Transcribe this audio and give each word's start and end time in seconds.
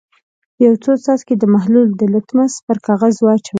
یو 0.65 0.73
څو 0.83 0.91
څاڅکي 1.03 1.35
د 1.37 1.43
محلول 1.53 1.87
د 1.95 2.01
لتمس 2.13 2.53
پر 2.65 2.77
کاغذ 2.87 3.15
واچوئ. 3.21 3.49